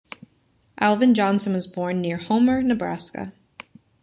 [0.79, 3.33] Alvin Johnson was born near Homer, Nebraska.